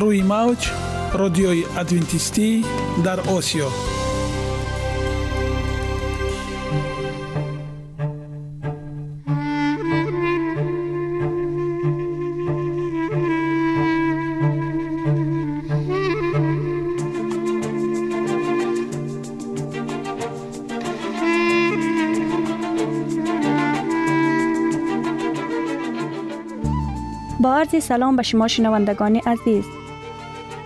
روی 0.00 0.22
موج 0.22 0.70
رادیوی 1.12 1.64
ادوینتیستی 1.78 2.64
در 3.04 3.20
آسیا. 3.20 3.68
با 27.40 27.54
عرض 27.54 27.84
سلام 27.84 28.16
به 28.16 28.22
شما 28.22 28.48
شنوندگان 28.48 29.16
عزیز. 29.16 29.83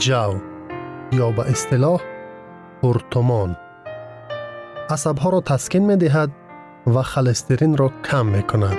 جو 0.00 0.34
یا 1.12 1.30
به 1.30 1.50
اصطلاح 1.50 2.00
هورتومان 2.82 3.56
عصبها 4.90 5.30
را 5.30 5.40
تسکین 5.40 5.86
می 5.86 5.96
دهد 5.96 6.30
و 6.86 7.02
خلسترین 7.02 7.76
را 7.76 7.92
کم 8.04 8.26
می 8.26 8.42
کند. 8.42 8.76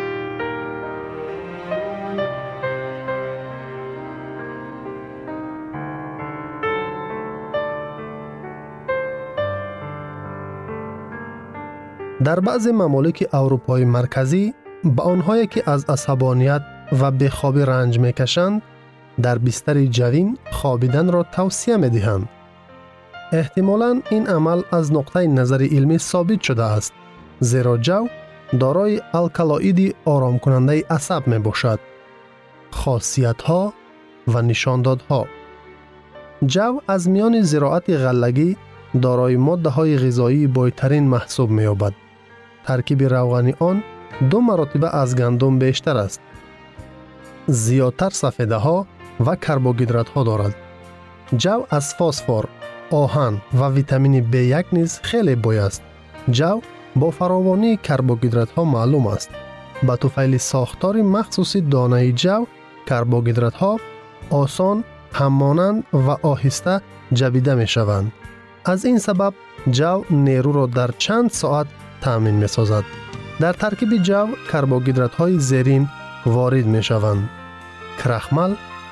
در 12.23 12.39
بعض 12.39 12.67
ممالک 12.67 13.27
اروپای 13.33 13.85
مرکزی 13.85 14.53
به 14.83 15.03
آنهایی 15.03 15.47
که 15.47 15.69
از 15.69 15.85
عصبانیت 15.89 16.61
و 17.01 17.11
بخوابی 17.11 17.61
رنج 17.61 17.99
می 17.99 18.13
дар 19.25 19.37
бистари 19.45 19.85
ҷавин 19.97 20.29
хобиданро 20.57 21.21
тавсия 21.35 21.77
медиҳанд. 21.83 22.25
Эҳтимолан 23.39 23.97
ин 24.17 24.23
амал 24.37 24.61
аз 24.77 24.85
нуқтаи 24.95 25.27
назари 25.39 25.67
илмӣ 25.77 25.97
собит 26.11 26.41
шудааст 26.47 26.93
зеро 27.51 27.75
ҷав 27.87 28.05
дорои 28.61 28.95
алкалоиди 29.19 29.87
оромкунандаи 30.13 30.81
асаб 30.97 31.23
мебошад 31.33 31.79
хосиятҳо 32.79 33.61
ва 34.31 34.39
нишондодҳо. 34.49 35.21
Ҷав 36.53 36.73
аз 36.93 37.03
миёни 37.13 37.41
зироати 37.51 37.93
ғаллагӣ 38.03 38.49
дорои 39.05 39.35
моддаҳои 39.47 39.95
ғизоии 40.05 40.51
бойтарин 40.57 41.05
маҳсуб 41.15 41.49
меёбад. 41.57 41.93
Таркиби 42.67 43.05
равғани 43.15 43.53
он 43.69 43.77
ду 44.29 44.37
маротиба 44.49 44.89
аз 45.01 45.09
гандум 45.19 45.53
бештар 45.63 45.95
аст. 46.05 46.21
Зиёдтар 47.63 48.11
сафедаҳо 48.21 48.77
و 49.25 49.35
کربوهیدرات 49.35 50.09
ها 50.09 50.23
دارد. 50.23 50.55
جو 51.37 51.63
از 51.69 51.95
فسفر، 51.95 52.45
آهن 52.91 53.41
و 53.53 53.63
ویتامین 53.63 54.31
B1 54.31 54.65
نیز 54.71 54.99
خیلی 55.03 55.35
بای 55.35 55.57
است. 55.57 55.81
جو 56.29 56.61
با 56.95 57.11
فراوانی 57.11 57.77
کربوهیدرات 57.77 58.51
ها 58.51 58.63
معلوم 58.63 59.07
است. 59.07 59.29
به 59.83 59.95
طفیل 59.95 60.37
ساختار 60.37 61.01
مخصوصی 61.01 61.61
دانه 61.61 62.11
جو، 62.11 62.45
کربوهیدرات 62.87 63.53
ها 63.53 63.79
آسان، 64.29 64.83
همانند 65.13 65.83
و 65.93 66.27
آهسته 66.27 66.81
جبیده 67.13 67.55
می 67.55 67.67
شوند. 67.67 68.11
از 68.65 68.85
این 68.85 68.99
سبب 68.99 69.33
جو 69.71 70.03
نیرو 70.09 70.51
را 70.51 70.65
در 70.65 70.91
چند 70.97 71.29
ساعت 71.29 71.67
تأمین 72.01 72.35
می 72.35 72.47
سازد. 72.47 72.83
در 73.39 73.53
ترکیب 73.53 73.97
جو 73.97 74.27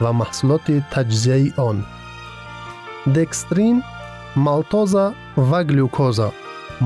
ва 0.04 0.12
маҳсулоти 0.22 0.75
таҷзияи 0.94 1.48
он. 1.69 1.78
Декстрин 3.18 3.78
малтоза 4.46 5.06
ва 5.50 5.60
глюкоза. 5.69 6.30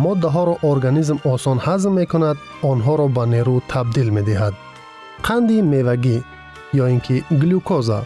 Моддаҳоро 0.05 0.55
организм 0.71 1.17
осон 1.33 1.57
ҳазм 1.65 1.91
мекунад 2.01 2.37
онҳоро 2.71 3.07
ба 3.17 3.23
нерӯ 3.33 3.57
табдил 3.71 4.09
медиҳад. 4.17 4.53
Қанди 5.27 5.57
мевагӣ 5.73 6.17
ё 6.81 6.85
ин 6.93 6.99
ки 7.05 7.15
глюкоза 7.41 7.99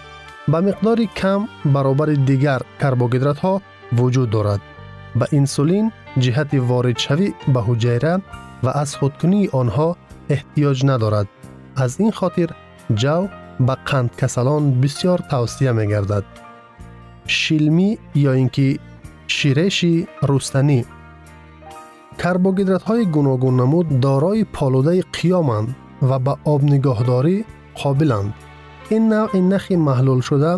ба 0.52 0.60
миқдори 0.68 1.06
кам 1.20 1.42
баробари 1.74 2.16
дигар 2.30 2.62
карбогидратҳо 2.82 3.54
вуҷуд 3.98 4.30
дорад. 4.36 4.62
Ба 5.20 5.26
инсулин 5.40 5.86
ҷиҳати 6.24 6.58
воридшавӣ 6.70 7.28
ба 7.54 7.62
ҳуҷайра 7.68 8.14
ва 8.66 8.72
аз 8.82 8.90
худкунии 9.00 9.52
онҳо 9.62 9.90
эҳтиёҷ 10.36 10.78
надорад. 10.90 11.28
Аз 11.84 11.92
ин 12.06 12.12
хотир 12.20 12.50
ҷав 13.02 13.24
ба 13.67 13.75
қандкасалон 13.89 14.65
бисьёр 14.81 15.19
тавсия 15.31 15.73
мегардад 15.81 16.25
шилмӣ 17.39 17.89
ё 18.31 18.33
ин 18.43 18.49
ки 18.57 18.69
ширеши 19.37 19.95
рустанӣ 20.29 20.81
карбогидратҳои 22.23 23.05
гуногуннамуд 23.15 23.87
дорои 24.05 24.43
полудаи 24.57 25.01
қиёманд 25.17 25.69
ва 26.09 26.19
ба 26.27 26.35
обнигоҳдорӣ 26.53 27.37
қобиланд 27.81 28.31
ин 28.97 29.03
навъи 29.13 29.41
нахи 29.53 29.77
маҳлулшуда 29.89 30.53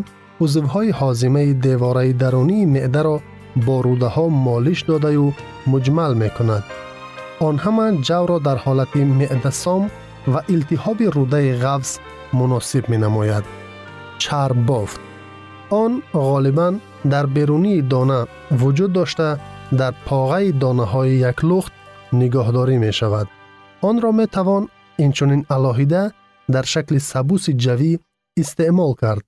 узвҳои 0.45 0.91
ҳозимаи 1.01 1.51
девораи 1.67 2.13
дарунии 2.23 2.71
меъдаро 2.75 3.17
бо 3.67 3.75
рудаҳо 3.87 4.27
молиш 4.47 4.81
додаю 4.91 5.27
муҷмал 5.73 6.13
мекунад 6.23 6.65
он 7.47 7.57
ҳама 7.65 7.87
ҷавро 8.09 8.37
дар 8.47 8.59
ҳолати 8.65 9.01
меъдасом 9.21 9.83
ва 10.33 10.41
илтиҳоби 10.55 11.07
рудаи 11.17 11.49
مناسب 12.34 12.90
می 12.90 12.98
نماید. 12.98 13.44
چرب 14.18 14.66
بافت 14.66 15.00
آن 15.70 16.02
غالبا 16.14 16.76
در 17.10 17.26
بیرونی 17.26 17.82
دانه 17.82 18.26
وجود 18.52 18.94
داشته 18.94 19.40
در 19.78 19.94
پاغه 20.06 20.52
دانه 20.52 20.86
های 20.86 21.12
یک 21.12 21.46
لخت 21.46 21.72
نگاهداری 22.14 22.78
می 22.78 22.94
شود. 22.94 23.28
آن 23.82 24.02
را 24.02 24.12
می 24.12 24.28
توان 24.28 24.68
اینچنین 24.98 25.46
الاهیده 25.50 26.12
در 26.52 26.62
شکل 26.62 26.98
سبوس 26.98 27.50
جوی 27.50 28.00
استعمال 28.38 28.94
کرد. 29.02 29.22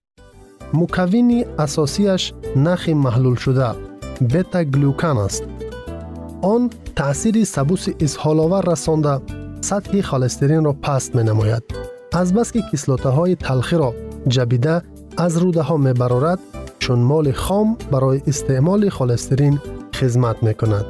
مکوینی 0.73 1.43
اساسیش 1.43 2.33
نخ 2.55 2.89
محلول 2.89 3.35
شده 3.35 3.67
بتا 4.33 4.63
گلوکان 4.63 5.17
است. 5.17 5.43
آن 6.41 6.69
تأثیر 6.95 7.43
سبوس 7.43 7.87
اصحالاور 7.99 8.71
رسانده 8.71 9.19
سطح 9.61 10.01
خالسترین 10.01 10.63
را 10.63 10.73
پست 10.73 11.15
می 11.15 11.23
نماید. 11.23 11.90
паст 12.10 12.32
менамояд 12.34 12.52
азбаски 12.52 12.60
кислотаҳои 12.70 13.36
талхиро 13.36 13.90
ҷабида 14.34 14.82
аз 15.16 15.32
рудаҳо 15.42 15.76
мебарорад 15.76 16.40
чун 16.78 17.00
моли 17.10 17.32
хом 17.32 17.78
барои 17.90 18.22
истеъмоли 18.26 18.88
холестерин 18.88 19.60
хизмат 19.98 20.42
мекунад 20.42 20.86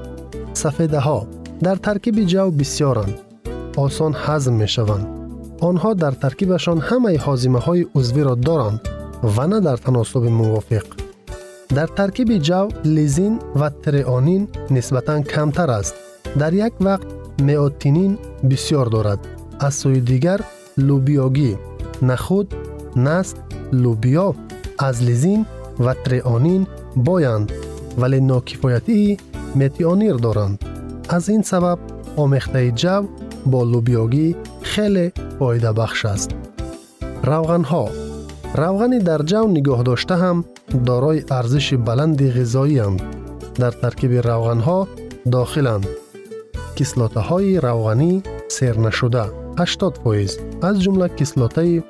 сафедаҳо 0.63 1.19
дар 1.67 1.77
таркиби 1.77 2.23
ҷав 2.33 2.49
бисьёранд 2.61 3.15
осон 3.77 4.13
ҳазм 4.25 4.55
мешаванд 4.63 5.07
онҳо 5.69 5.95
дар 5.95 6.15
таркибашон 6.25 6.79
ҳамаи 6.89 7.19
ҳозимаҳои 7.27 7.89
узвиро 7.99 8.35
доранд 8.49 8.81
ва 9.23 9.47
на 9.47 9.61
дар 9.61 9.79
таносуби 9.79 10.31
мувофиқ 10.41 10.87
дар 11.77 11.89
таркиби 11.89 12.37
ҷав 12.49 12.67
лизин 12.85 13.35
ва 13.61 13.69
треонин 13.85 14.43
нисбатан 14.71 15.21
камтар 15.35 15.71
аст 15.81 15.95
дар 16.41 16.53
як 16.67 16.75
вақт 16.87 17.09
меотинин 17.49 18.13
бисьёр 18.43 18.87
дорад 18.91 19.21
аз 19.67 19.75
сӯи 19.83 20.01
дигар 20.01 20.41
лубиёгӣ 20.89 21.53
нахуд 22.09 22.49
наст 23.07 23.37
лубиё 23.83 24.29
аз 24.89 24.97
лизин 25.09 25.41
ва 25.85 25.93
треонин 26.05 26.63
боянд 27.07 27.49
вале 28.01 28.21
нокифоятии 28.21 29.19
метионир 29.55 30.17
доранд 30.27 30.57
аз 31.09 31.25
ин 31.29 31.43
сабаб 31.51 31.81
омехтаи 32.23 32.71
ҷав 32.83 33.03
бо 33.51 33.61
лубиёгӣ 33.73 34.27
хеле 34.71 35.07
фоидабахш 35.39 36.01
аст 36.15 36.31
равғанҳо 37.31 37.85
равғани 38.63 38.99
дар 39.09 39.21
ҷав 39.31 39.47
нигоҳ 39.57 39.81
дошта 39.91 40.17
ҳам 40.23 40.39
дорои 40.89 41.25
арзиши 41.39 41.77
баланди 41.89 42.27
ғизоианд 42.39 42.99
дар 43.63 43.73
таркиби 43.83 44.19
равғанҳо 44.31 44.79
дохиланд 45.35 45.85
кислотаҳои 46.77 47.53
равғанӣ 47.67 48.13
сернашуда 48.57 49.25
80 49.58 49.94
фоиз. 50.04 50.32
аз 50.62 50.76
ҷумла 50.84 51.08
кислотаи 51.20 51.84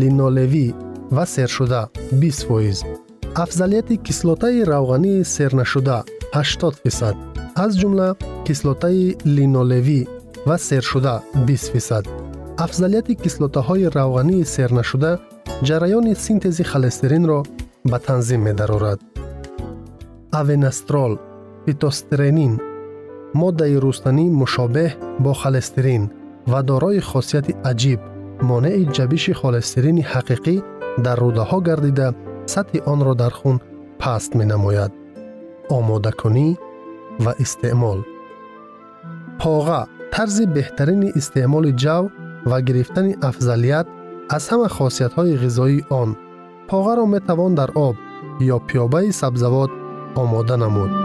линолевӣ 0.00 0.66
ва 1.16 1.24
сершуда 1.26 1.82
20 2.12 2.46
фоиз. 2.48 2.78
афзалияти 3.44 3.96
кислотаи 4.06 4.64
равғании 4.72 5.24
сернашуда 5.24 6.04
80 6.32 6.74
фисад. 6.84 7.16
аз 7.64 7.72
ҷумла 7.80 8.08
кислотаи 8.46 9.16
линолевӣ 9.36 10.00
ва 10.48 10.56
сершуда 10.58 11.14
20 11.34 11.72
фисад. 11.72 12.04
афзалияти 12.66 13.14
кислотаҳои 13.24 13.86
равғании 13.98 14.44
сернашуда 14.56 15.12
ҷараёни 15.68 16.14
синтези 16.24 16.64
холестеринро 16.70 17.40
ба 17.90 17.98
танзим 18.06 18.40
медарорад. 18.48 19.00
авенастрол 20.40 21.12
фитостеренин 21.66 22.52
моддаи 23.40 23.76
рустанӣ 23.84 24.24
мушобеҳ 24.40 24.90
бо 25.24 25.32
холестерин 25.42 26.04
ва 26.51 26.59
дорои 26.69 26.99
хосияти 27.09 27.53
аҷиб 27.71 27.99
монеъи 28.49 28.85
ҷабиши 28.95 29.33
холестерини 29.41 30.03
ҳақиқӣ 30.11 30.55
дар 31.05 31.17
рудаҳо 31.23 31.57
гардида 31.67 32.07
сатҳи 32.53 32.79
онро 32.93 33.13
дар 33.21 33.33
хун 33.39 33.57
паст 34.01 34.31
менамояд 34.39 34.91
омодакунӣ 35.77 36.47
ва 37.23 37.31
истеъмол 37.43 37.99
поға 39.41 39.81
тарзи 40.13 40.45
беҳтарини 40.55 41.09
истеъмоли 41.19 41.71
ҷав 41.83 42.03
ва 42.49 42.57
гирифтани 42.67 43.13
афзалият 43.29 43.87
аз 44.35 44.43
ҳама 44.51 44.67
хосиятҳои 44.77 45.39
ғизоии 45.43 45.85
он 46.01 46.09
поғаро 46.69 47.05
метавон 47.15 47.51
дар 47.59 47.69
об 47.87 47.95
ё 48.55 48.57
пиёбаи 48.67 49.09
сабзавот 49.21 49.71
омода 50.21 50.55
намуд 50.63 51.04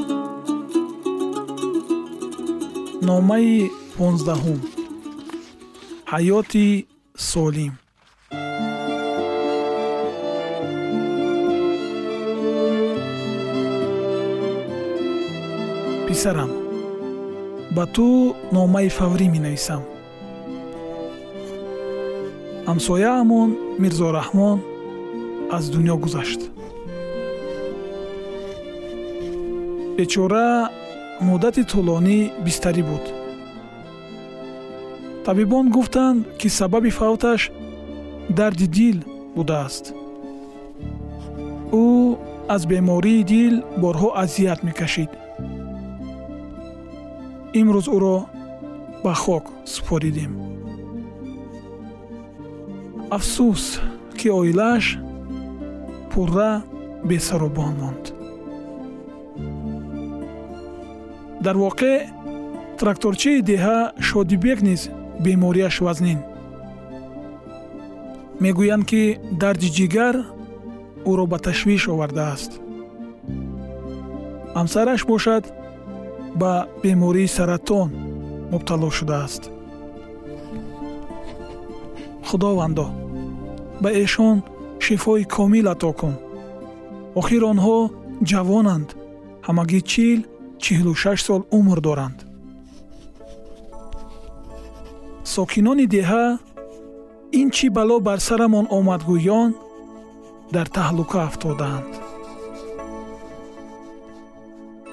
номаи 3.07 3.69
понздаҳум. 3.97 4.59
Ҳаёти 6.11 6.67
солим. 7.29 7.73
Писарам 16.07 16.51
ба 17.75 17.83
ту 17.95 18.07
номаи 18.57 18.89
фаврӣ 18.97 19.27
менависам 19.35 19.81
ҳамсояамон 22.69 23.49
мирзораҳмон 23.83 24.57
аз 25.57 25.63
дунё 25.73 25.95
гузашт. 26.03 26.41
Бечора 29.97 30.49
муддати 31.27 31.63
тӯлонӣ 31.71 32.19
бистарӣ 32.45 32.83
буд. 32.89 33.05
Табибон 35.25 35.65
гуфтанд 35.75 36.19
ки 36.39 36.47
сабаби 36.57 36.91
фавташ 36.99 37.41
дарди 38.37 38.67
дил 38.77 38.97
будааст. 39.35 39.85
Ӯ 41.83 41.85
аз 42.53 42.61
бемории 42.71 43.23
дил 43.31 43.55
борҳо 43.81 44.09
азият 44.23 44.59
мекашид. 44.67 45.11
Имрӯз 47.59 47.87
ӯро 47.95 48.17
ба 49.03 49.13
хок 49.23 49.45
супоридем. 49.73 50.33
Афсӯс 53.15 53.63
ки 54.17 54.27
оилааш 54.39 54.85
пурра 56.11 56.51
бесаробон 57.09 57.73
монд 57.81 58.05
дар 61.45 61.55
воқеъ 61.65 61.97
тракторчии 62.79 63.45
деҳа 63.51 63.79
шодибек 64.07 64.59
низ 64.67 64.81
бемориаш 65.23 65.75
вазнин. 65.85 66.19
Мегӯянд 68.43 68.83
ки 68.89 69.03
дарди 69.41 69.69
ҷигар 69.77 70.15
ӯро 71.09 71.25
ба 71.31 71.37
ташвиш 71.45 71.83
овардааст. 71.93 72.51
Ҳамсараш 74.57 75.01
бошад 75.11 75.43
ба 76.41 76.51
бемории 76.83 77.33
саратон 77.37 77.89
мубтало 78.51 78.89
шудааст. 78.97 79.43
Худовандо 82.27 82.87
ба 83.81 83.89
эшон 84.03 84.37
шифои 84.85 85.23
комил 85.35 85.67
ато 85.73 85.91
кун. 85.99 86.15
Охир 87.19 87.41
онҳо 87.51 87.77
ҷавонанд. 88.29 88.89
Ҳамагӣ 89.47 89.79
чил 89.91 90.19
чилу 90.63 90.93
шаш 91.01 91.19
сол 91.27 91.41
умр 91.57 91.79
доранд. 91.87 92.19
сокинони 95.35 95.85
деҳа 95.95 96.25
ин 97.39 97.47
чӣ 97.55 97.67
бало 97.77 97.97
бар 98.07 98.19
сарамон 98.27 98.65
омадгӯён 98.77 99.49
дар 100.55 100.67
таҳлука 100.77 101.19
афтодаанд 101.29 101.91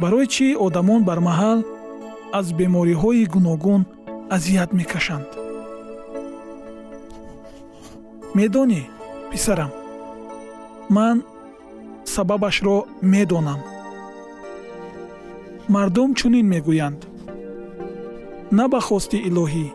барои 0.02 0.26
чӣ 0.34 0.46
одамон 0.66 1.00
бар 1.08 1.18
маҳал 1.28 1.58
аз 2.38 2.46
бемориҳои 2.58 3.24
гуногун 3.34 3.82
азият 4.36 4.70
мекашанд? 4.78 5.28
медонӣ 8.36 8.82
писарам. 9.30 9.72
ман 10.96 11.16
сабабашро 12.14 12.76
медонам 13.12 13.60
мардум 15.74 16.10
чунин 16.18 16.46
мегӯянд. 16.52 17.00
На 18.58 18.64
ба 18.72 18.80
хости 18.88 19.18
илоҳӣ 19.28 19.66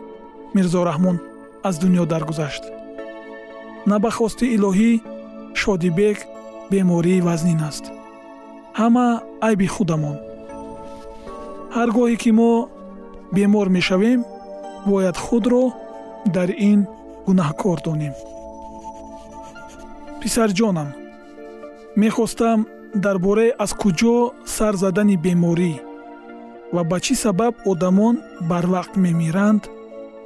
мирзораҳмон 0.54 1.16
аз 1.68 1.74
дунё 1.82 2.04
даргузашт. 2.12 2.64
На 3.90 3.96
ба 4.02 4.10
хости 4.18 4.46
илоҳӣ 4.56 4.90
шодибек 5.60 6.18
бемории 6.70 7.24
вазнин 7.28 7.60
аст. 7.68 7.84
Ҳама 8.78 9.06
айби 9.46 9.66
худамон. 9.74 10.16
Ҳар 11.76 11.88
гоҳе 11.96 12.16
ки 12.22 12.30
мо 12.38 12.52
бемор 13.36 13.66
мешавем 13.76 14.20
бояд 14.90 15.16
худро 15.24 15.64
дар 16.36 16.50
ин 16.70 16.80
гунаҳкор 17.26 17.78
донем. 17.86 18.14
Писарҷонам 20.20 20.88
мехостам 22.02 22.58
дар 22.94 23.18
бораи 23.18 23.52
аз 23.64 23.72
куҷо 23.80 24.14
сар 24.56 24.74
задани 24.82 25.16
беморӣ 25.24 25.72
ва 26.74 26.82
ба 26.90 26.98
чӣ 27.04 27.14
сабаб 27.24 27.54
одамон 27.70 28.14
барвақт 28.50 28.92
мемиранд 29.04 29.62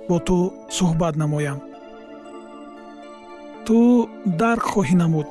бо 0.09 0.17
ту 0.27 0.39
суҳбат 0.77 1.15
намоям. 1.23 1.59
Ту 3.67 3.79
дарк 4.41 4.65
хоҳӣ 4.73 4.97
намуд. 5.03 5.29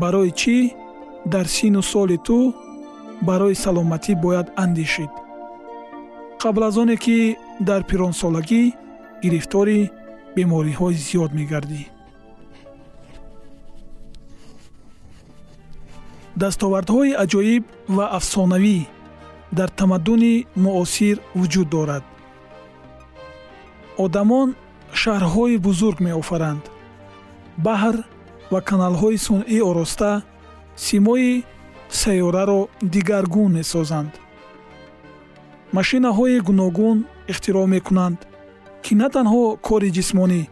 Барои 0.00 0.32
чӣ? 0.40 0.56
Дар 1.32 1.46
сину 1.56 1.82
соли 1.92 2.18
ту 2.26 2.38
барои 3.28 3.56
саломатӣ 3.64 4.12
бояд 4.24 4.48
андешид. 4.64 5.12
Қабл 6.42 6.62
аз 6.68 6.76
оне 6.82 6.96
ки 7.04 7.18
дар 7.68 7.82
пиронсолагӣ 7.88 8.62
гирифтори 9.22 9.80
бемориҳои 10.36 10.96
зиёд 11.06 11.30
мегардӣ 11.38 11.82
дастовардҳои 16.40 17.12
аҷоиб 17.24 17.64
ва 17.96 18.06
афсонавӣ 18.18 18.78
дар 19.58 19.68
тамаддуни 19.78 20.34
муосир 20.64 21.16
вуҷуд 21.38 21.68
дорад. 21.76 22.04
одамон 24.04 24.48
шаҳрҳои 25.00 25.56
бузург 25.66 25.98
меофаранд. 26.06 26.64
баҳр 27.66 27.96
ва 28.52 28.60
каналҳои 28.68 29.18
сунъӣ 29.26 29.58
ороста 29.70 30.10
симои 30.86 31.44
сайёраро 32.02 32.60
дигаргун 32.94 33.50
месозанд. 33.58 34.12
машинаҳои 35.76 36.38
гуногун 36.48 36.98
ихтироъ 37.32 37.66
мекунанд 37.74 38.18
ки 38.84 38.92
на 39.00 39.08
танҳо 39.14 39.44
кори 39.66 39.90
ҷисмонӣ 39.96 40.42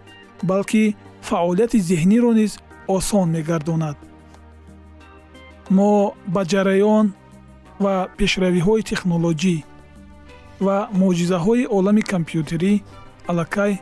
балки 0.50 0.84
фаъолияти 1.28 1.78
зеҳниро 1.88 2.30
низ 2.40 2.52
осон 2.96 3.26
мегардонад 3.36 3.96
мо 5.76 5.90
ба 6.34 6.42
ҷараён 6.52 7.06
ва 7.84 7.94
пешравиҳои 8.18 8.86
технолоҷӣ 8.90 9.56
ва 10.66 10.76
мӯъҷизаҳои 11.00 11.68
олами 11.76 12.02
компютерӣ 12.12 12.72
аллакай 13.30 13.72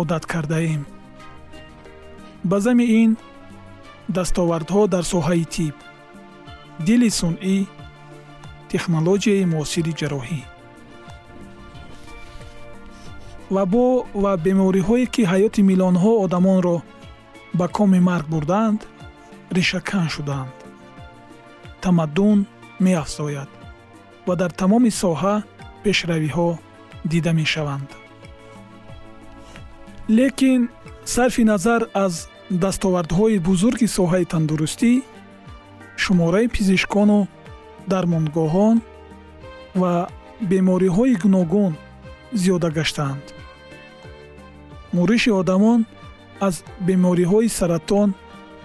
одат 0.00 0.24
кардаем. 0.32 0.82
Ба 2.50 2.56
зами 2.64 2.86
ин 3.02 3.10
дастовардҳо 4.16 4.82
дар 4.94 5.04
соҳаи 5.14 5.44
тиб 5.54 5.74
дили 6.86 7.10
сунъӣ 7.20 7.58
технолоҷияи 8.72 9.44
муосири 9.52 9.92
ҷарроҳӣ 10.00 10.40
вабо 13.54 13.86
ва 14.22 14.32
бемориҳое 14.46 15.06
ки 15.14 15.22
ҳаёти 15.32 15.60
миллионҳо 15.70 16.12
одамонро 16.24 16.76
ба 17.58 17.66
коми 17.76 18.00
марг 18.08 18.26
бурдаанд 18.34 18.80
ришакан 19.56 20.08
шудаанд 20.14 20.63
тамаддун 21.84 22.38
меафзояд 22.84 23.50
ва 24.26 24.34
дар 24.40 24.50
тамоми 24.60 24.90
соҳа 25.02 25.34
пешравиҳо 25.84 26.48
дида 27.10 27.32
мешаванд. 27.40 27.88
Лекин 30.18 30.60
сарфи 31.14 31.44
назар 31.52 31.80
аз 32.04 32.14
дастовардҳои 32.64 33.38
бузурги 33.48 33.86
соҳаи 33.98 34.24
тандурустӣ 34.32 34.92
шумораи 36.02 36.48
пизишкону 36.54 37.20
дармонгоҳон 37.92 38.76
ва 39.80 39.94
бемориҳои 40.50 41.14
гуногун 41.22 41.72
зиёда 42.40 42.68
гаштаанд. 42.78 43.24
Муриши 44.96 45.30
одамон 45.40 45.80
аз 46.46 46.54
бемориҳои 46.88 47.48
саратон 47.58 48.08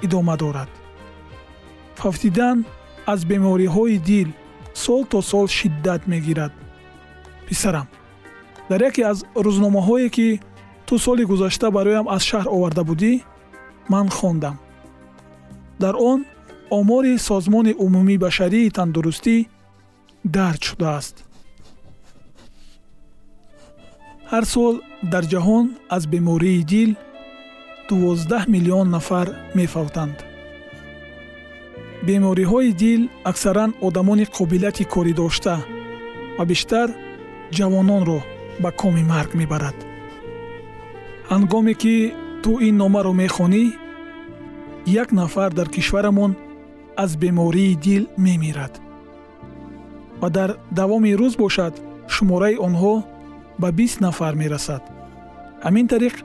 идома 0.06 0.36
дорад. 0.44 0.70
Фавтидан 2.02 2.58
аз 3.12 3.20
бемориҳои 3.30 3.98
дил 4.10 4.30
сол 4.84 5.02
то 5.12 5.20
сол 5.22 5.48
шиддат 5.58 6.02
мегирад. 6.12 6.54
Писарам 7.48 7.88
дар 8.70 8.80
яке 8.90 9.02
аз 9.12 9.18
рӯзномаҳое 9.46 10.10
ки 10.16 10.28
ту 10.88 10.94
соли 11.06 11.24
гузашта 11.32 11.68
бароям 11.78 12.06
аз 12.16 12.22
шаҳр 12.30 12.48
оварда 12.56 12.84
будӣ 12.90 13.14
ман 13.94 14.08
хондам. 14.18 14.56
Дар 15.84 15.96
он 16.12 16.20
омори 16.80 17.14
созмони 17.28 17.74
умумии 17.86 18.22
башарии 18.26 18.74
тандурустӣ 18.78 19.36
дард 20.36 20.62
шудааст. 20.68 21.16
Ҳар 24.32 24.46
сол 24.54 24.76
дар 25.14 25.24
ҷаҳон 25.34 25.66
аз 25.96 26.04
бемории 26.14 26.64
дил 26.74 26.92
12 27.90 28.48
миллион 28.54 28.88
нафар 28.96 29.28
мефавтанд 29.56 30.29
бемориҳои 32.08 32.72
дил 32.84 33.02
аксаран 33.32 33.72
одамони 33.88 34.26
қобилияти 34.38 34.84
корӣ 34.94 35.14
дошта 35.22 35.56
ва 36.38 36.44
бештар 36.52 36.88
ҷавононро 37.58 38.20
ба 38.64 38.70
коми 38.82 39.04
марг 39.14 39.32
мебарад. 39.40 39.78
Ҳангоме 41.32 41.74
ки 41.82 41.96
ту 42.44 42.52
ин 42.68 42.76
номаро 42.82 43.14
мехонӣ 43.22 43.64
як 45.02 45.10
нафар 45.20 45.50
дар 45.58 45.68
кишварамон 45.76 46.32
аз 47.04 47.12
бемории 47.22 47.76
дил 47.86 48.04
мемирад. 48.26 48.74
Ва 50.22 50.30
дар 50.38 50.50
давоми 50.80 51.12
рӯз 51.20 51.34
бошад 51.44 51.74
шумораи 52.14 52.56
онҳо 52.68 52.94
ба 53.62 53.70
бист 53.78 53.98
нафар 54.06 54.34
мерасад. 54.42 54.84
Ҳамин 55.66 55.86
тариқ 55.94 56.16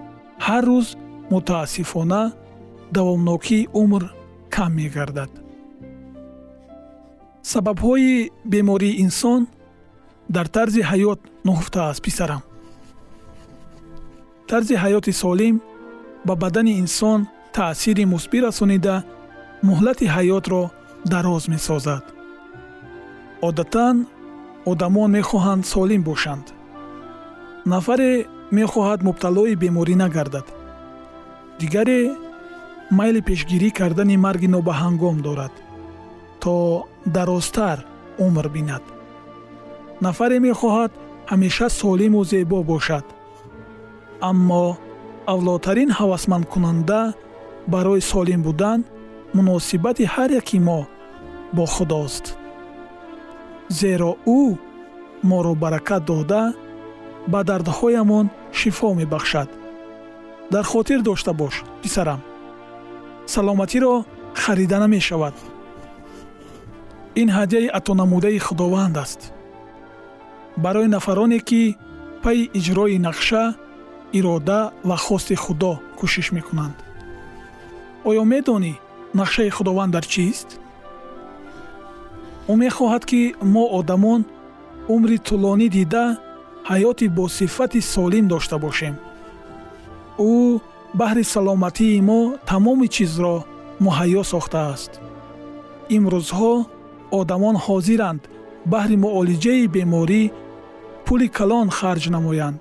ҳар 0.46 0.64
рӯз 0.70 0.86
мутаассифона 1.32 2.22
давомнокии 2.96 3.68
умр 3.82 4.02
кам 4.54 4.72
мегардад 4.80 5.43
сабабҳои 7.52 8.30
бемории 8.52 8.98
инсон 9.04 9.40
дар 10.34 10.46
тарзи 10.56 10.82
ҳаёт 10.90 11.20
нуҳуфтааст 11.46 12.00
писарам. 12.06 12.42
Тарзи 14.50 14.74
ҳаёти 14.82 15.12
солим 15.22 15.56
ба 16.26 16.34
бадани 16.42 16.72
инсон 16.82 17.20
таъсири 17.56 18.04
мусбӣ 18.12 18.38
расонида 18.46 18.96
муҳлати 19.68 20.06
ҳаётро 20.16 20.62
дароз 21.12 21.42
месозад. 21.54 22.04
Одатан 23.48 23.96
одамон 24.72 25.10
мехоҳанд 25.18 25.62
солим 25.72 26.02
бошанд. 26.10 26.46
Нафаре 27.72 28.12
мехоҳад 28.58 29.00
мубталои 29.08 29.54
беморӣ 29.62 29.94
нагардад. 30.02 30.46
Дигаре 31.60 32.00
майли 32.98 33.20
пешгирӣ 33.28 33.70
кардани 33.78 34.16
марги 34.26 34.48
нобаҳангом 34.56 35.18
дорад 35.28 35.54
то 36.42 36.54
дарозтар 37.06 37.84
умр 38.18 38.48
бинад. 38.48 38.82
Нафаре 40.00 40.38
мехоҳад 40.38 40.92
ҳамеша 41.30 41.68
солиму 41.68 42.24
зебо 42.24 42.62
бошад. 42.62 43.04
Аммо 44.20 44.64
авлотарин 45.26 45.90
ҳавасмандкунанда 45.98 47.00
барои 47.72 48.00
солим 48.00 48.42
будан 48.46 48.80
муносибати 49.36 50.04
ҳар 50.14 50.30
яки 50.40 50.58
мо 50.68 50.80
бо 51.56 51.64
худост. 51.74 52.24
Зеро 53.78 54.12
ӯ 54.38 54.40
моро 55.30 55.54
баракат 55.62 56.02
дода 56.10 56.42
ба 57.32 57.40
дардҳоямон 57.48 58.26
шифо 58.58 58.88
мебахшад. 59.00 59.48
Дар 60.52 60.64
хотир 60.72 61.00
дошта 61.08 61.32
бош 61.40 61.54
писарам. 61.82 62.20
Саломатиро 63.26 63.94
харида 64.42 64.78
намешавад 64.78 65.34
ин 67.22 67.28
ҳадияи 67.36 67.72
атонамудаи 67.78 68.38
худованд 68.46 68.96
аст. 69.04 69.20
Барои 70.56 70.88
нафароне 70.96 71.38
ки 71.48 71.62
пайи 72.22 72.50
иҷрои 72.58 72.98
нақша 73.06 73.44
ирода 74.18 74.60
ва 74.88 74.96
хости 74.96 75.34
худо 75.44 75.72
кӯшиш 75.98 76.28
мекунанд. 76.36 76.76
Оё 78.08 78.22
медонӣ 78.32 78.72
нақшаи 79.20 79.50
худованд 79.56 79.92
дар 79.96 80.04
чист? 80.12 80.48
Ӯ 82.50 82.54
мехоҳад 82.62 83.04
ки 83.10 83.22
мо 83.54 83.64
одамон 83.78 84.20
умри 84.94 85.16
тӯлонӣ 85.26 85.68
дида 85.76 86.06
ҳаёти 86.70 87.06
босифати 87.18 87.80
солим 87.92 88.26
дошта 88.32 88.56
бошем. 88.64 88.94
Ӯ 90.30 90.32
баҳри 91.00 91.24
саломатии 91.34 92.00
мо 92.08 92.20
тамоми 92.50 92.88
чизро 92.94 93.36
муҳайё 93.84 94.22
сохтааст 94.32 94.92
имрӯзҳо 95.96 96.52
одамон 97.20 97.56
ҳозиранд. 97.66 98.22
Баҳри 98.72 98.96
муолиҷаи 99.04 99.64
беморӣ 99.74 100.22
пули 101.06 101.28
калон 101.38 101.68
харҷ 101.78 102.04
намоянд. 102.16 102.60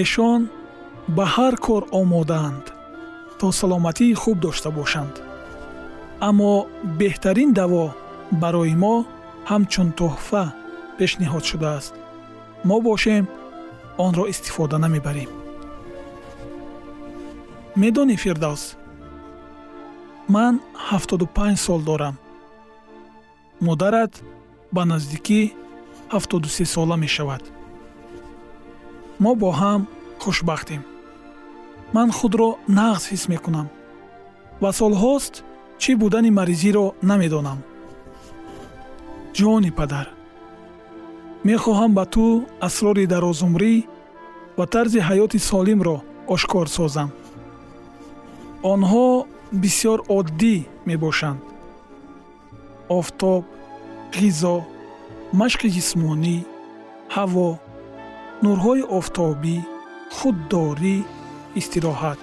Эшон 0.00 0.40
ба 1.16 1.24
ҳар 1.34 1.54
кор 1.66 1.82
омодаанд 2.00 2.64
то 3.38 3.46
саломатии 3.60 4.14
хуб 4.22 4.36
дошта 4.46 4.70
бошанд. 4.78 5.14
Аммо 6.28 6.52
беҳтарин 7.00 7.50
даво 7.60 7.84
барои 8.42 8.74
мо 8.82 8.94
ҳамчун 9.50 9.88
тӯҳфа 9.98 10.44
пешниҳод 10.98 11.44
шудааст. 11.50 11.94
Мо 12.68 12.76
бошем 12.88 13.24
онро 14.06 14.24
истифода 14.32 14.76
намебарем. 14.84 15.30
Медонӣ 17.80 18.16
фирдавс 18.22 18.64
ман 20.34 20.54
75 20.90 21.56
сол 21.66 21.80
дорам 21.80 22.14
модарат 23.60 24.22
ба 24.72 24.84
наздикӣ 24.84 25.52
73 26.10 26.64
сола 26.64 26.96
мешавад. 26.96 27.42
Мо 29.18 29.34
бо 29.34 29.50
ҳам 29.50 29.86
хушбахтем. 30.18 30.82
Ман 31.92 32.10
худро 32.12 32.48
нағз 32.68 33.02
ҳис 33.10 33.24
мекунам 33.32 33.68
ва 34.62 34.70
солҳост 34.80 35.34
чӣ 35.78 35.92
будани 36.02 36.30
маризиро 36.30 36.86
намедонам. 37.02 37.58
Ҷони 39.36 39.70
падар 39.78 40.06
мехоҳам 41.48 41.90
ба 41.98 42.04
ту 42.14 42.24
асрори 42.66 43.06
дарозумрӣ 43.12 43.74
ва 44.58 44.64
тарзи 44.74 45.00
ҳаёти 45.08 45.38
солимро 45.50 45.96
ошкор 46.34 46.66
созам. 46.76 47.10
Онҳо 48.72 49.06
бисьёр 49.62 49.98
оддӣ 50.18 50.56
мебошанд 50.88 51.40
офтоб 52.88 53.42
ғизо 54.18 54.56
машқи 55.40 55.68
ҷисмонӣ 55.76 56.36
ҳаво 57.14 57.48
нурҳои 58.44 58.82
офтобӣ 58.98 59.56
худдорӣ 60.16 60.96
истироҳат. 61.60 62.22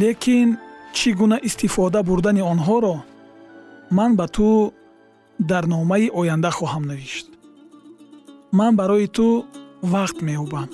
Лекин 0.00 0.48
чӣ 0.96 1.10
гуна 1.18 1.38
истифода 1.48 2.00
бурдани 2.08 2.42
онҳоро 2.52 2.96
ман 3.96 4.10
ба 4.18 4.26
ту 4.34 4.48
дар 5.50 5.64
номаи 5.74 6.06
оянда 6.20 6.50
хоҳам 6.58 6.84
навишт. 6.90 7.26
Ман 8.58 8.72
барои 8.80 9.06
ту 9.16 9.26
вақт 9.94 10.18
меёбам 10.26 10.68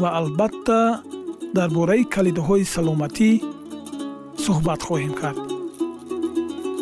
ва 0.00 0.08
албатта 0.20 0.80
дар 1.56 1.68
бораи 1.76 2.04
калидҳои 2.14 2.64
саломатӣ 2.74 3.30
суҳбат 4.44 4.80
хоҳем 4.88 5.14
кард 5.20 5.57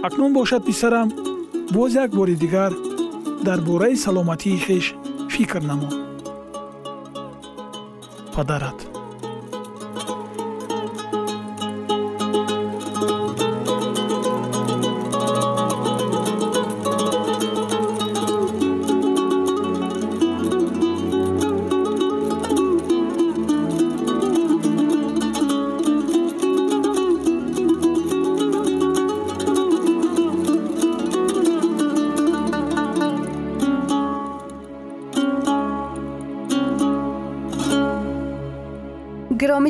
акнун 0.07 0.33
бошад 0.33 0.65
писарам 0.65 1.11
боз 1.73 1.95
як 1.95 2.11
бори 2.15 2.35
дигар 2.37 2.73
дар 3.43 3.61
бораи 3.61 3.97
саломатии 3.97 4.59
хеш 4.59 4.95
фикр 5.31 5.63
намо 5.63 5.89
падарат 8.35 8.87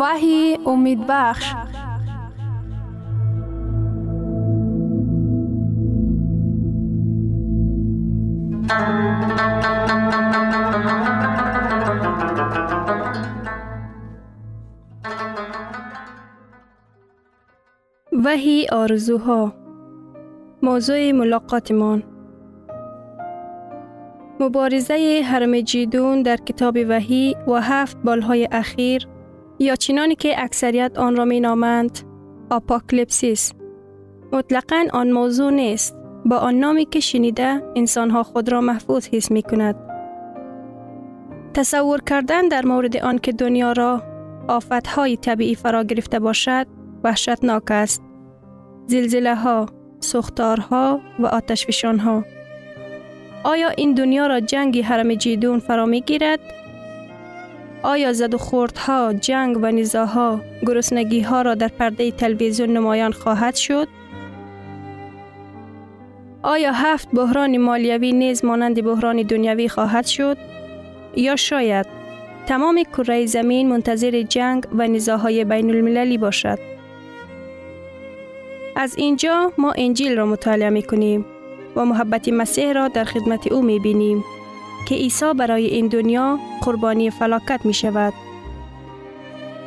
وحی 0.00 0.58
امید 0.66 1.06
بخش. 1.08 1.54
وحی 18.24 18.66
آرزوها. 18.72 19.52
موضوع 20.62 21.12
ملاقاتمان. 21.12 22.02
مبارزه 24.40 25.22
حرم 25.24 25.60
جیدون 25.60 26.22
در 26.22 26.36
کتاب 26.36 26.78
وحی 26.88 27.36
و 27.46 27.60
هفت 27.60 27.96
بالهای 28.04 28.48
اخیر 28.52 29.09
یا 29.60 29.76
چنانی 29.76 30.14
که 30.14 30.42
اکثریت 30.42 30.98
آن 30.98 31.16
را 31.16 31.24
می 31.24 31.40
نامند 31.40 31.98
آپاکلیپسیس 32.50 33.52
مطلقا 34.32 34.84
آن 34.92 35.10
موضوع 35.10 35.50
نیست 35.50 35.96
با 36.26 36.36
آن 36.36 36.54
نامی 36.54 36.84
که 36.84 37.00
شنیده 37.00 37.62
انسانها 37.76 38.22
خود 38.22 38.52
را 38.52 38.60
محفوظ 38.60 39.08
حس 39.12 39.30
می 39.30 39.42
کند 39.42 39.76
تصور 41.54 42.00
کردن 42.00 42.48
در 42.48 42.66
مورد 42.66 42.96
آن 42.96 43.18
که 43.18 43.32
دنیا 43.32 43.72
را 43.72 44.02
آفتهای 44.48 45.16
طبیعی 45.16 45.54
فرا 45.54 45.84
گرفته 45.84 46.18
باشد 46.18 46.66
وحشتناک 47.04 47.70
است 47.70 48.02
زلزله 48.86 49.34
ها، 49.34 49.66
سختارها 50.00 51.00
و 51.18 51.26
آتشفشان 51.26 51.98
ها. 51.98 52.24
آیا 53.44 53.68
این 53.68 53.94
دنیا 53.94 54.26
را 54.26 54.40
جنگ 54.40 54.80
حرم 54.80 55.14
جیدون 55.14 55.58
فرا 55.58 55.86
می 55.86 56.00
گیرد؟ 56.00 56.40
آیا 57.82 58.12
زد 58.12 58.34
و 58.34 58.38
خوردها، 58.38 59.12
جنگ 59.12 59.56
و 59.62 59.66
نزاها، 59.66 60.40
گرسنگی 60.66 61.20
ها 61.20 61.42
را 61.42 61.54
در 61.54 61.68
پرده 61.68 62.10
تلویزیون 62.10 62.70
نمایان 62.70 63.12
خواهد 63.12 63.54
شد؟ 63.54 63.88
آیا 66.42 66.72
هفت 66.72 67.08
بحران 67.10 67.56
مالیوی 67.56 68.12
نیز 68.12 68.44
مانند 68.44 68.84
بحران 68.84 69.22
دنیوی 69.22 69.68
خواهد 69.68 70.06
شد؟ 70.06 70.36
یا 71.16 71.36
شاید 71.36 71.86
تمام 72.46 72.82
کره 72.82 73.26
زمین 73.26 73.68
منتظر 73.68 74.22
جنگ 74.22 74.66
و 74.72 74.86
نزاهای 74.86 75.44
بین 75.44 75.70
المللی 75.70 76.18
باشد؟ 76.18 76.58
از 78.76 78.94
اینجا 78.96 79.52
ما 79.58 79.72
انجیل 79.76 80.16
را 80.16 80.26
مطالعه 80.26 80.70
می 80.70 80.82
کنیم 80.82 81.24
و 81.76 81.84
محبت 81.84 82.28
مسیح 82.28 82.72
را 82.72 82.88
در 82.88 83.04
خدمت 83.04 83.52
او 83.52 83.62
می 83.62 83.78
بینیم 83.78 84.24
که 84.88 84.94
عیسی 84.94 85.34
برای 85.34 85.66
این 85.66 85.88
دنیا 85.88 86.38
قربانی 86.62 87.10
فلاکت 87.10 87.60
می 87.64 87.74
شود. 87.74 88.12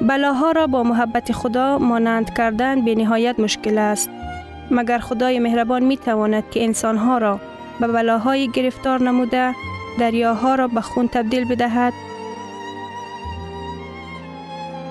بلاها 0.01 0.51
را 0.51 0.67
با 0.67 0.83
محبت 0.83 1.31
خدا 1.31 1.77
مانند 1.77 2.33
کردن 2.33 2.85
به 2.85 2.95
نهایت 2.95 3.39
مشکل 3.39 3.77
است. 3.77 4.09
مگر 4.71 4.99
خدای 4.99 5.39
مهربان 5.39 5.83
می 5.83 5.97
تواند 5.97 6.49
که 6.49 6.63
انسانها 6.63 7.17
را 7.17 7.39
به 7.79 7.87
بلاهای 7.87 8.47
گرفتار 8.47 9.01
نموده 9.01 9.55
دریاها 9.99 10.55
را 10.55 10.67
به 10.67 10.81
خون 10.81 11.07
تبدیل 11.07 11.45
بدهد؟ 11.45 11.93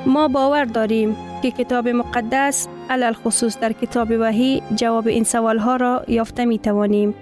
ما 0.07 0.29
باور 0.29 0.65
داریم 0.65 1.17
که 1.43 1.51
کتاب 1.51 1.89
مقدس 1.89 2.69
علل 2.91 3.13
خصوص 3.13 3.59
در 3.59 3.73
کتاب 3.73 4.09
وحی 4.21 4.63
جواب 4.75 5.07
این 5.07 5.25
سوال 5.25 5.59
ها 5.59 5.77
را 5.77 6.05
یافته 6.09 6.45
می 6.45 6.59
توانیم. 6.59 7.15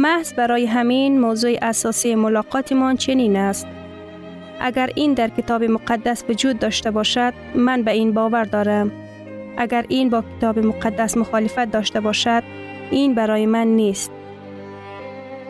محض 0.00 0.32
برای 0.34 0.66
همین 0.66 1.20
موضوع 1.20 1.58
اساسی 1.62 2.14
ملاقاتمان 2.14 2.96
چنین 2.96 3.36
است. 3.36 3.66
اگر 4.60 4.90
این 4.94 5.14
در 5.14 5.28
کتاب 5.28 5.64
مقدس 5.64 6.24
وجود 6.28 6.58
داشته 6.58 6.90
باشد 6.90 7.34
من 7.54 7.82
به 7.82 7.90
این 7.90 8.12
باور 8.12 8.44
دارم. 8.44 8.92
اگر 9.56 9.84
این 9.88 10.10
با 10.10 10.24
کتاب 10.36 10.58
مقدس 10.58 11.16
مخالفت 11.16 11.70
داشته 11.70 12.00
باشد 12.00 12.42
این 12.90 13.14
برای 13.14 13.46
من 13.46 13.66
نیست. 13.66 14.10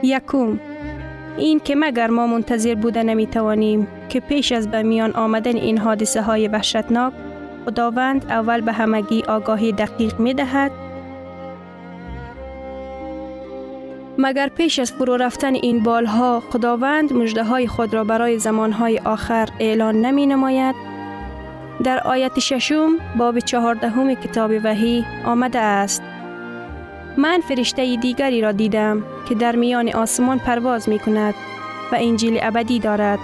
یکم 0.02 0.60
این 1.38 1.60
که 1.60 1.74
مگر 1.76 2.06
ما 2.06 2.26
منتظر 2.26 2.74
بوده 2.74 3.02
نمی 3.02 3.26
توانیم 3.26 3.88
که 4.08 4.20
پیش 4.20 4.52
از 4.52 4.70
به 4.70 4.82
میان 4.82 5.12
آمدن 5.12 5.56
این 5.56 5.78
حادثه 5.78 6.22
های 6.22 6.48
وحشتناک 6.48 7.12
خداوند 7.64 8.24
اول 8.28 8.60
به 8.60 8.72
همگی 8.72 9.22
آگاهی 9.22 9.72
دقیق 9.72 10.20
می 10.20 10.34
دهد 10.34 10.89
مگر 14.22 14.48
پیش 14.48 14.78
از 14.78 14.92
فرو 14.92 15.16
رفتن 15.16 15.54
این 15.54 15.82
بالها 15.82 16.40
خداوند 16.40 17.12
مجده 17.12 17.44
های 17.44 17.66
خود 17.66 17.94
را 17.94 18.04
برای 18.04 18.38
زمانهای 18.38 18.98
آخر 18.98 19.48
اعلان 19.60 20.00
نمی 20.00 20.26
نماید؟ 20.26 20.74
در 21.84 22.00
آیت 22.00 22.38
ششم 22.38 22.90
باب 23.18 23.38
چهاردهم 23.38 24.14
کتاب 24.14 24.50
وحی 24.64 25.04
آمده 25.24 25.58
است. 25.58 26.02
من 27.16 27.40
فرشته 27.48 27.96
دیگری 27.96 28.40
را 28.40 28.52
دیدم 28.52 29.02
که 29.28 29.34
در 29.34 29.56
میان 29.56 29.88
آسمان 29.88 30.38
پرواز 30.38 30.88
می 30.88 30.98
کند 30.98 31.34
و 31.92 31.96
انجیل 32.00 32.38
ابدی 32.42 32.78
دارد. 32.78 33.18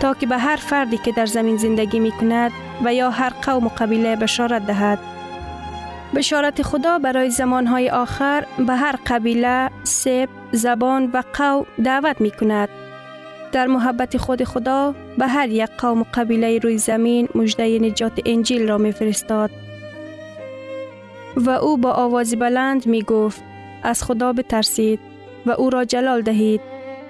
تا 0.00 0.14
که 0.14 0.26
به 0.26 0.38
هر 0.38 0.56
فردی 0.56 0.98
که 0.98 1.12
در 1.12 1.26
زمین 1.26 1.56
زندگی 1.56 2.00
می 2.00 2.10
کند 2.10 2.52
و 2.84 2.94
یا 2.94 3.10
هر 3.10 3.32
قوم 3.42 3.66
و 3.66 3.68
قبیله 3.68 4.16
بشارت 4.16 4.66
دهد. 4.66 5.15
بشارت 6.14 6.62
خدا 6.62 6.98
برای 6.98 7.30
زمانهای 7.30 7.90
آخر 7.90 8.46
به 8.66 8.74
هر 8.74 8.98
قبیله، 9.06 9.70
سب، 9.84 10.28
زبان 10.52 11.10
و 11.14 11.22
قوم 11.32 11.66
دعوت 11.84 12.20
می 12.20 12.30
کند. 12.30 12.68
در 13.52 13.66
محبت 13.66 14.16
خود 14.16 14.44
خدا 14.44 14.94
به 15.18 15.26
هر 15.26 15.48
یک 15.48 15.70
قوم 15.78 16.00
و 16.00 16.04
قبیله 16.14 16.58
روی 16.58 16.78
زمین 16.78 17.28
مجده 17.34 17.78
نجات 17.78 18.12
انجیل 18.26 18.68
را 18.68 18.78
می 18.78 18.92
فرستاد. 18.92 19.50
و 21.36 21.50
او 21.50 21.76
با 21.76 21.92
آواز 21.92 22.36
بلند 22.36 22.86
می 22.86 23.02
گفت 23.02 23.42
از 23.82 24.04
خدا 24.04 24.32
بترسید 24.32 25.00
و 25.46 25.50
او 25.50 25.70
را 25.70 25.84
جلال 25.84 26.22
دهید 26.22 26.60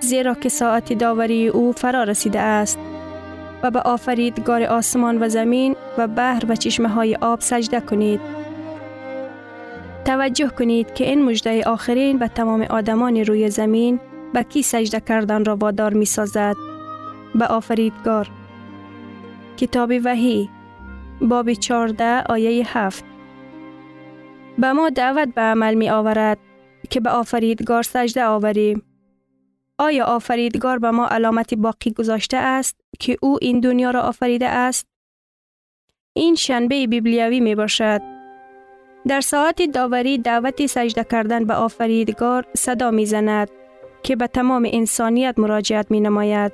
زیرا 0.01 0.35
که 0.35 0.49
ساعت 0.49 0.93
داوری 0.93 1.49
او 1.49 1.73
فرا 1.73 2.05
رسیده 2.05 2.41
است 2.41 2.79
و 3.63 3.71
به 3.71 3.81
آفریدگار 3.81 4.63
آسمان 4.63 5.23
و 5.23 5.29
زمین 5.29 5.77
و 5.99 6.09
بحر 6.09 6.43
و 6.49 6.57
چشمه 6.57 6.89
های 6.89 7.15
آب 7.15 7.41
سجده 7.41 7.81
کنید. 7.81 8.21
توجه 10.07 10.49
کنید 10.49 10.95
که 10.95 11.05
این 11.05 11.23
مجده 11.23 11.63
آخرین 11.63 12.19
به 12.19 12.29
تمام 12.29 12.63
آدمان 12.63 13.17
روی 13.17 13.51
زمین 13.51 14.01
به 14.35 14.43
کی 14.43 14.63
سجده 14.63 15.01
کردن 15.01 15.45
را 15.45 15.57
وادار 15.57 15.95
می 15.95 16.05
سازد؟ 16.05 16.57
به 17.35 17.47
آفریدگار. 17.47 18.31
کتاب 19.57 19.93
وحی 20.05 20.51
باب 21.21 21.53
14 21.53 22.23
آیه 22.23 22.79
7 22.79 23.05
به 24.59 24.73
ما 24.73 24.91
دعوت 24.91 25.35
به 25.35 25.41
عمل 25.41 25.75
می 25.75 25.91
آورد 25.91 26.39
که 26.91 27.01
به 27.01 27.11
آفریدگار 27.11 27.83
سجده 27.83 28.25
آوریم. 28.25 28.83
آیا 29.79 30.05
آفریدگار 30.05 30.79
به 30.79 30.91
ما 30.91 31.07
علامت 31.07 31.55
باقی 31.55 31.91
گذاشته 31.91 32.37
است 32.37 32.81
که 33.01 33.17
او 33.23 33.39
این 33.43 33.61
دنیا 33.61 33.91
را 33.91 34.01
آفریده 34.01 34.49
است؟ 34.49 34.87
این 36.13 36.35
شنبه 36.35 36.87
بیبلیوی 36.87 37.41
می 37.41 37.55
باشد. 37.55 38.16
در 39.09 39.21
ساعت 39.21 39.63
داوری 39.63 40.19
دعوت 40.19 40.67
سجده 40.67 41.05
کردن 41.05 41.45
به 41.45 41.55
آفریدگار 41.55 42.47
صدا 42.57 42.91
می 42.91 43.07
زند 43.07 43.51
که 44.03 44.17
به 44.17 44.27
تمام 44.27 44.69
انسانیت 44.73 45.35
مراجعت 45.39 45.91
می 45.91 46.01
نماید. 46.01 46.53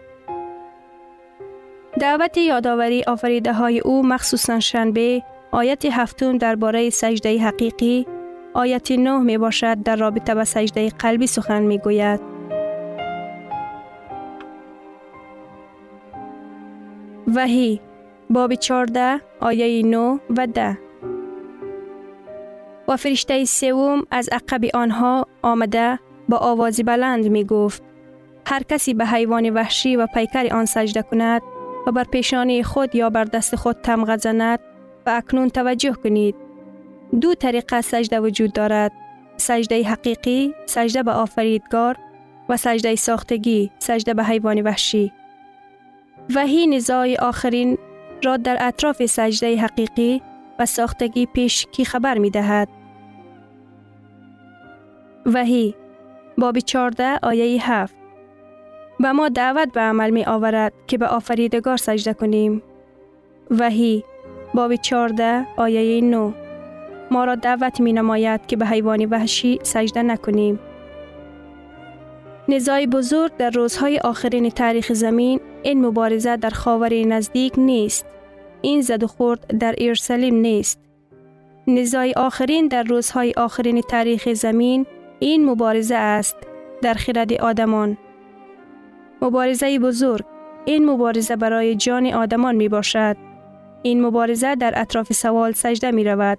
دعوت 2.00 2.38
یادآوری 2.38 3.02
آفریده 3.06 3.52
های 3.52 3.80
او 3.80 4.06
مخصوصا 4.06 4.60
شنبه 4.60 5.22
آیت 5.50 5.86
هفتم 5.86 6.38
درباره 6.38 6.90
سجده 6.90 7.38
حقیقی 7.38 8.06
آیت 8.54 8.92
نه 8.92 9.18
می 9.18 9.38
باشد 9.38 9.82
در 9.82 9.96
رابطه 9.96 10.34
به 10.34 10.44
سجده 10.44 10.88
قلبی 10.88 11.26
سخن 11.26 11.62
می 11.62 11.78
گوید. 11.78 12.20
وحی 17.34 17.80
باب 18.30 18.54
14 18.54 19.20
آیه 19.40 19.82
9 19.86 20.20
و 20.36 20.46
10 20.46 20.91
و 22.88 22.96
فرشته 22.96 23.44
سوم 23.44 24.02
از 24.10 24.28
عقب 24.32 24.64
آنها 24.74 25.26
آمده 25.42 25.98
با 26.28 26.36
آوازی 26.36 26.82
بلند 26.82 27.28
می 27.28 27.44
گفت 27.44 27.82
هر 28.46 28.62
کسی 28.62 28.94
به 28.94 29.06
حیوان 29.06 29.50
وحشی 29.50 29.96
و 29.96 30.06
پیکر 30.06 30.54
آن 30.54 30.64
سجده 30.64 31.02
کند 31.02 31.42
و 31.86 31.92
بر 31.92 32.04
پیشانی 32.04 32.62
خود 32.62 32.94
یا 32.94 33.10
بر 33.10 33.24
دست 33.24 33.56
خود 33.56 33.76
تمغه 33.82 34.16
زند 34.16 34.58
و 35.06 35.10
اکنون 35.10 35.48
توجه 35.48 35.92
کنید. 35.92 36.34
دو 37.20 37.34
طریقه 37.34 37.80
سجده 37.80 38.20
وجود 38.20 38.52
دارد 38.52 38.92
سجده 39.36 39.82
حقیقی 39.82 40.54
سجده 40.66 41.02
به 41.02 41.12
آفریدگار 41.12 41.96
و 42.48 42.56
سجده 42.56 42.94
ساختگی 42.94 43.70
سجده 43.78 44.14
به 44.14 44.24
حیوان 44.24 44.60
وحشی. 44.62 45.12
وحی 46.34 46.66
نزاع 46.66 47.14
آخرین 47.20 47.78
را 48.24 48.36
در 48.36 48.58
اطراف 48.60 49.06
سجده 49.06 49.56
حقیقی 49.60 50.22
ساختگی 50.64 51.26
پیش 51.26 51.66
کی 51.72 51.84
خبر 51.84 52.18
می 52.18 52.30
دهد. 52.30 52.68
وحی 55.26 55.74
باب 56.38 56.58
14 56.58 57.18
آیه 57.22 57.70
7 57.70 57.94
به 59.00 59.12
ما 59.12 59.28
دعوت 59.28 59.72
به 59.72 59.80
عمل 59.80 60.10
می 60.10 60.24
آورد 60.24 60.72
که 60.86 60.98
به 60.98 61.06
آفریدگار 61.06 61.76
سجده 61.76 62.14
کنیم. 62.14 62.62
وحی 63.50 64.04
باب 64.54 64.74
14 64.74 65.46
آیه 65.56 66.00
9 66.00 66.34
ما 67.10 67.24
را 67.24 67.34
دعوت 67.34 67.80
می 67.80 67.92
نماید 67.92 68.46
که 68.46 68.56
به 68.56 68.66
حیوان 68.66 69.04
وحشی 69.04 69.58
سجده 69.62 70.02
نکنیم. 70.02 70.60
نزاع 72.48 72.86
بزرگ 72.86 73.36
در 73.36 73.50
روزهای 73.50 73.98
آخرین 73.98 74.50
تاریخ 74.50 74.92
زمین 74.92 75.40
این 75.62 75.86
مبارزه 75.86 76.36
در 76.36 76.50
خاور 76.50 76.94
نزدیک 76.94 77.52
نیست. 77.56 78.06
این 78.62 78.80
زد 78.80 79.02
و 79.02 79.06
خورد 79.06 79.58
در 79.58 79.74
اورشلیم 79.78 80.34
نیست. 80.34 80.80
نزاع 81.66 82.12
آخرین 82.16 82.68
در 82.68 82.82
روزهای 82.82 83.32
آخرین 83.36 83.80
تاریخ 83.80 84.32
زمین 84.32 84.86
این 85.18 85.44
مبارزه 85.44 85.94
است 85.94 86.36
در 86.82 86.94
خرد 86.94 87.32
آدمان. 87.32 87.98
مبارزه 89.22 89.78
بزرگ 89.78 90.24
این 90.64 90.86
مبارزه 90.86 91.36
برای 91.36 91.74
جان 91.74 92.06
آدمان 92.06 92.56
می 92.56 92.68
باشد. 92.68 93.16
این 93.82 94.02
مبارزه 94.02 94.54
در 94.54 94.72
اطراف 94.76 95.12
سوال 95.12 95.52
سجده 95.52 95.90
می 95.90 96.04
رود. 96.04 96.38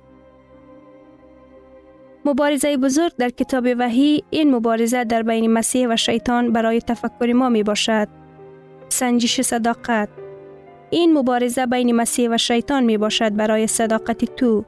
مبارزه 2.25 2.77
بزرگ 2.77 3.11
در 3.17 3.29
کتاب 3.29 3.67
وحی 3.77 4.23
این 4.29 4.55
مبارزه 4.55 5.03
در 5.03 5.23
بین 5.23 5.51
مسیح 5.51 5.87
و 5.87 5.95
شیطان 5.95 6.51
برای 6.51 6.81
تفکر 6.81 7.33
ما 7.33 7.49
می 7.49 7.63
باشد. 7.63 8.07
سنجش 8.89 9.41
صداقت 9.41 10.09
این 10.93 11.17
مبارزه 11.17 11.65
بین 11.65 11.95
مسیح 11.95 12.29
و 12.29 12.37
شیطان 12.37 12.83
می 12.83 12.97
باشد 12.97 13.35
برای 13.35 13.67
صداقت 13.67 14.25
تو. 14.25 14.65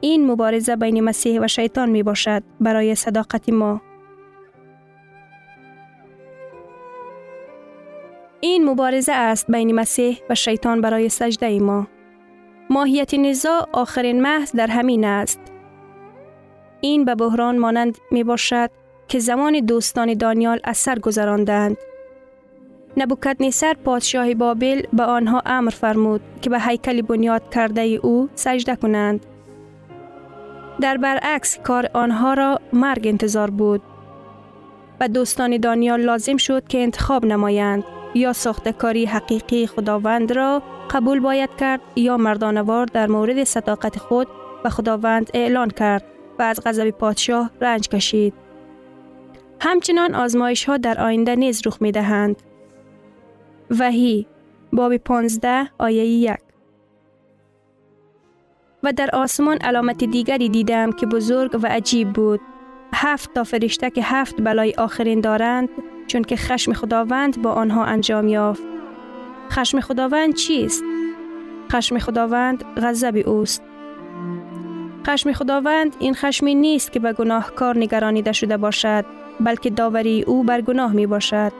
این 0.00 0.26
مبارزه 0.30 0.76
بین 0.76 1.00
مسیح 1.00 1.40
و 1.40 1.48
شیطان 1.48 1.90
می 1.90 2.02
باشد 2.02 2.42
برای 2.60 2.94
صداقت 2.94 3.48
ما. 3.48 3.80
این 8.40 8.64
مبارزه 8.64 9.12
است 9.12 9.50
بین 9.50 9.74
مسیح 9.74 10.20
و 10.30 10.34
شیطان 10.34 10.80
برای 10.80 11.08
سجده 11.08 11.60
ما. 11.60 11.86
ماهیت 12.70 13.14
نزاع 13.14 13.68
آخرین 13.72 14.22
محض 14.22 14.52
در 14.52 14.66
همین 14.66 15.04
است. 15.04 15.40
این 16.80 17.04
به 17.04 17.14
بحران 17.14 17.58
مانند 17.58 17.98
می 18.10 18.24
باشد 18.24 18.70
که 19.08 19.18
زمان 19.18 19.60
دوستان 19.60 20.14
دانیال 20.14 20.60
از 20.64 20.76
سر 20.76 20.98
گذراندند. 20.98 21.76
نبوکت 22.96 23.36
نیسر 23.40 23.74
پادشاه 23.74 24.34
بابل 24.34 24.82
به 24.92 25.02
آنها 25.02 25.42
امر 25.46 25.70
فرمود 25.70 26.20
که 26.42 26.50
به 26.50 26.60
هیکل 26.60 27.02
بنیاد 27.02 27.54
کرده 27.54 27.82
او 27.82 28.28
سجده 28.34 28.76
کنند. 28.76 29.26
در 30.80 30.96
برعکس 30.96 31.58
کار 31.58 31.90
آنها 31.94 32.34
را 32.34 32.60
مرگ 32.72 33.06
انتظار 33.06 33.50
بود. 33.50 33.82
و 35.00 35.08
دوستان 35.08 35.56
دانیال 35.56 36.00
لازم 36.00 36.36
شد 36.36 36.68
که 36.68 36.82
انتخاب 36.82 37.26
نمایند 37.26 37.84
یا 38.14 38.32
کاری 38.78 39.04
حقیقی 39.04 39.66
خداوند 39.66 40.32
را 40.32 40.62
قبول 40.90 41.20
باید 41.20 41.50
کرد 41.58 41.80
یا 41.96 42.16
مردانوار 42.16 42.86
در 42.86 43.06
مورد 43.06 43.44
صداقت 43.44 43.98
خود 43.98 44.28
به 44.62 44.70
خداوند 44.70 45.30
اعلان 45.34 45.70
کرد 45.70 46.04
و 46.38 46.42
از 46.42 46.60
غضب 46.66 46.90
پادشاه 46.90 47.50
رنج 47.60 47.88
کشید. 47.88 48.34
همچنان 49.60 50.14
آزمایش 50.14 50.64
ها 50.64 50.76
در 50.76 51.00
آینده 51.00 51.36
نیز 51.36 51.62
رخ 51.66 51.82
می 51.82 51.92
دهند. 51.92 52.42
وحی 53.70 54.26
باب 54.72 54.96
15 54.96 55.70
آیه 55.78 56.04
1 56.04 56.36
و 58.82 58.92
در 58.92 59.10
آسمان 59.12 59.56
علامت 59.56 60.04
دیگری 60.04 60.48
دیدم 60.48 60.92
که 60.92 61.06
بزرگ 61.06 61.58
و 61.62 61.66
عجیب 61.66 62.12
بود. 62.12 62.40
هفت 62.94 63.34
تا 63.34 63.44
فرشته 63.44 63.90
که 63.90 64.02
هفت 64.02 64.40
بلای 64.40 64.74
آخرین 64.78 65.20
دارند 65.20 65.68
چون 66.06 66.22
که 66.22 66.36
خشم 66.36 66.72
خداوند 66.72 67.42
با 67.42 67.52
آنها 67.52 67.84
انجام 67.84 68.28
یافت. 68.28 68.62
خشم 69.50 69.80
خداوند 69.80 70.34
چیست؟ 70.34 70.84
خشم 71.72 71.98
خداوند 71.98 72.64
غضب 72.76 73.22
اوست. 73.26 73.62
خشم 75.06 75.32
خداوند 75.32 75.96
این 75.98 76.14
خشمی 76.14 76.54
نیست 76.54 76.92
که 76.92 77.00
به 77.00 77.12
گناهکار 77.12 77.78
نگرانیده 77.78 78.32
شده 78.32 78.56
باشد 78.56 79.04
بلکه 79.40 79.70
داوری 79.70 80.22
او 80.22 80.44
بر 80.44 80.60
گناه 80.60 80.92
می 80.92 81.06
باشد. 81.06 81.52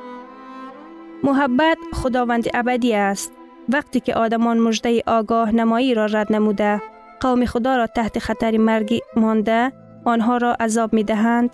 محبت 1.27 1.79
خداوند 1.95 2.47
ابدی 2.55 2.95
است. 2.95 3.33
وقتی 3.69 4.01
که 4.01 4.15
آدمان 4.15 4.59
مجده 4.59 5.03
آگاه 5.07 5.53
نمایی 5.53 5.95
را 5.95 6.07
رد 6.07 6.33
نموده 6.33 6.83
قوم 7.21 7.45
خدا 7.45 7.77
را 7.77 7.87
تحت 7.87 8.19
خطر 8.19 8.57
مرگ 8.57 9.01
مانده 9.17 9.73
آنها 10.05 10.37
را 10.37 10.57
عذاب 10.61 10.93
می 10.93 11.05
دهند 11.05 11.51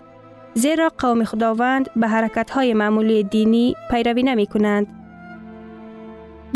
زیرا 0.55 0.91
قوم 0.99 1.25
خداوند 1.25 1.91
به 1.97 2.09
حرکت 2.09 2.51
های 2.51 2.75
معمولی 2.75 3.23
دینی 3.23 3.75
پیروی 3.91 4.23
نمی 4.23 4.47
کنند 4.47 4.87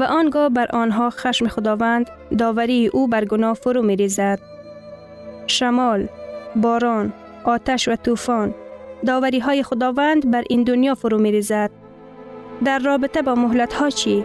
و 0.00 0.04
آنگاه 0.04 0.48
بر 0.48 0.66
آنها 0.72 1.10
خشم 1.10 1.48
خداوند 1.48 2.10
داوری 2.38 2.86
او 2.86 3.08
بر 3.08 3.24
گناه 3.24 3.54
فرو 3.54 3.82
می 3.82 3.96
ریزد. 3.96 4.38
شمال، 5.46 6.08
باران، 6.56 7.12
آتش 7.44 7.88
و 7.88 7.96
طوفان 7.96 8.54
داوری 9.06 9.38
های 9.38 9.62
خداوند 9.62 10.30
بر 10.30 10.44
این 10.48 10.62
دنیا 10.62 10.94
فرو 10.94 11.18
می 11.18 11.32
ریزد. 11.32 11.70
در 12.64 12.78
رابطه 12.78 13.22
با 13.22 13.34
مهلت 13.34 13.72
ها 13.72 13.90
چی؟ 13.90 14.24